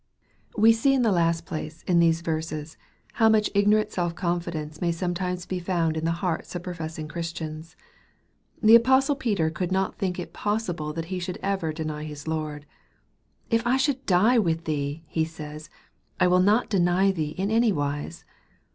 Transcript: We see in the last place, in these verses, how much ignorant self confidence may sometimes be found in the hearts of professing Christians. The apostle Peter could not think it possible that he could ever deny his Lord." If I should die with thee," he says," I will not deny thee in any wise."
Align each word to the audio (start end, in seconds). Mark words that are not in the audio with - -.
We 0.57 0.73
see 0.73 0.95
in 0.95 1.03
the 1.03 1.11
last 1.11 1.45
place, 1.45 1.83
in 1.83 1.99
these 1.99 2.21
verses, 2.21 2.75
how 3.21 3.29
much 3.29 3.51
ignorant 3.53 3.91
self 3.91 4.15
confidence 4.15 4.81
may 4.81 4.91
sometimes 4.91 5.45
be 5.45 5.59
found 5.59 5.95
in 5.95 6.05
the 6.05 6.11
hearts 6.25 6.55
of 6.55 6.63
professing 6.63 7.07
Christians. 7.07 7.75
The 8.63 8.73
apostle 8.73 9.15
Peter 9.15 9.51
could 9.51 9.71
not 9.71 9.99
think 9.99 10.17
it 10.17 10.33
possible 10.33 10.91
that 10.93 11.05
he 11.13 11.19
could 11.19 11.37
ever 11.43 11.71
deny 11.71 12.03
his 12.03 12.27
Lord." 12.27 12.65
If 13.51 13.61
I 13.67 13.77
should 13.77 14.03
die 14.07 14.39
with 14.39 14.65
thee," 14.65 15.03
he 15.05 15.23
says," 15.23 15.69
I 16.19 16.25
will 16.25 16.39
not 16.41 16.67
deny 16.67 17.11
thee 17.11 17.35
in 17.37 17.51
any 17.51 17.71
wise." 17.71 18.25